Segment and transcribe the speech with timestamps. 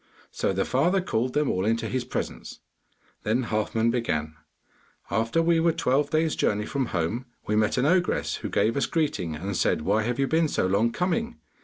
[0.31, 2.57] So the father called them all into his presence.
[3.21, 4.33] Then Halfman began:
[5.11, 8.87] 'After we were twelve days' journey from home, we met an ogress, who gave us
[8.87, 11.35] greeting and said, "Why have you been so long coming?